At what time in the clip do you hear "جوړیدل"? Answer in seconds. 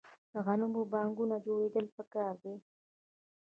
1.45-1.85